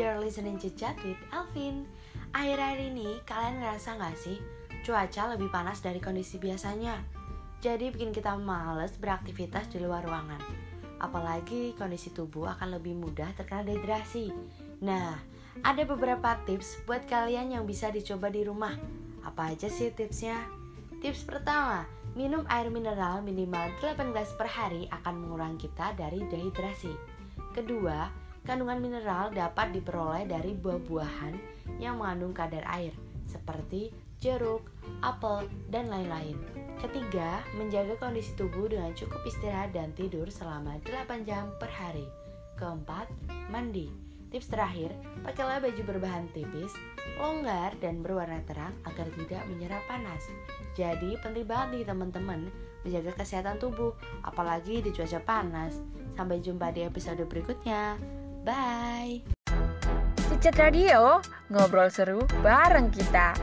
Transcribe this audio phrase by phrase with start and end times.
[0.00, 1.84] you're listening to Chat with Alvin.
[2.32, 4.40] Akhir-akhir ini kalian ngerasa gak sih?
[4.80, 6.96] Cuaca lebih panas dari kondisi biasanya?
[7.60, 10.40] Jadi bikin kita males beraktivitas di luar ruangan.
[11.04, 14.32] Apalagi kondisi tubuh akan lebih mudah terkena dehidrasi.
[14.80, 15.20] Nah,
[15.60, 18.72] ada beberapa tips buat kalian yang bisa dicoba di rumah.
[19.20, 20.48] Apa aja sih tipsnya?
[21.04, 21.84] Tips pertama,
[22.16, 26.96] minum air mineral minimal 8 gelas per hari akan mengurangi kita dari dehidrasi.
[27.52, 31.34] Kedua, Kandungan mineral dapat diperoleh dari buah-buahan
[31.76, 32.96] yang mengandung kadar air,
[33.28, 34.68] seperti jeruk,
[35.00, 36.36] apel, dan lain-lain.
[36.80, 42.08] Ketiga, menjaga kondisi tubuh dengan cukup istirahat dan tidur selama 8 jam per hari.
[42.56, 43.08] Keempat,
[43.52, 43.88] mandi.
[44.30, 44.94] Tips terakhir,
[45.26, 46.70] pakailah baju berbahan tipis,
[47.18, 50.22] longgar, dan berwarna terang agar tidak menyerap panas.
[50.78, 52.40] Jadi penting banget nih teman-teman
[52.86, 53.90] menjaga kesehatan tubuh,
[54.22, 55.82] apalagi di cuaca panas.
[56.14, 57.98] Sampai jumpa di episode berikutnya.
[58.40, 59.20] Bye.
[60.30, 61.20] Cicat Radio,
[61.52, 63.36] ngobrol seru bareng kita.